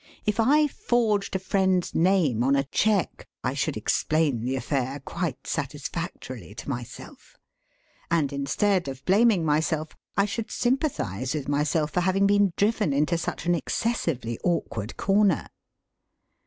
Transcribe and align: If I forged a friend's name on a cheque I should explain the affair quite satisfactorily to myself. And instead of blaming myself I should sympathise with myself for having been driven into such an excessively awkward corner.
If 0.25 0.39
I 0.39 0.65
forged 0.65 1.35
a 1.35 1.37
friend's 1.37 1.93
name 1.93 2.43
on 2.43 2.55
a 2.55 2.63
cheque 2.63 3.27
I 3.43 3.53
should 3.53 3.77
explain 3.77 4.41
the 4.43 4.55
affair 4.55 4.99
quite 5.05 5.45
satisfactorily 5.45 6.55
to 6.55 6.67
myself. 6.67 7.37
And 8.09 8.33
instead 8.33 8.87
of 8.87 9.05
blaming 9.05 9.45
myself 9.45 9.95
I 10.17 10.25
should 10.25 10.49
sympathise 10.49 11.35
with 11.35 11.47
myself 11.47 11.91
for 11.91 12.01
having 12.01 12.25
been 12.25 12.51
driven 12.57 12.93
into 12.93 13.15
such 13.15 13.45
an 13.45 13.53
excessively 13.53 14.39
awkward 14.43 14.97
corner. 14.97 15.49